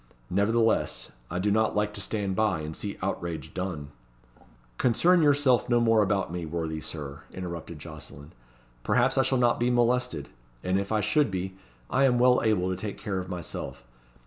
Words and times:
Nevertheless, 0.31 1.11
I 1.29 1.37
do 1.37 1.51
not 1.51 1.75
like 1.75 1.93
to 1.93 2.01
stand 2.01 2.35
by, 2.35 2.61
and 2.61 2.75
see 2.75 2.97
outrage 3.03 3.53
done." 3.53 3.89
"Concern 4.79 5.21
yourself 5.21 5.69
no 5.69 5.79
more 5.79 6.01
about 6.01 6.33
me, 6.33 6.43
worthy 6.43 6.81
Sir," 6.81 7.21
interrupted 7.31 7.77
Jocelyn. 7.77 8.33
"Perhaps 8.83 9.19
I 9.19 9.21
shall 9.21 9.37
not 9.37 9.59
be 9.59 9.69
molested, 9.69 10.29
and 10.63 10.79
if 10.79 10.91
I 10.91 11.01
should 11.01 11.29
be, 11.29 11.55
I 11.87 12.05
am 12.05 12.17
well 12.17 12.41
able 12.43 12.67
to 12.71 12.75
take 12.75 12.97
care 12.97 13.19
of 13.19 13.29
myself. 13.29 13.83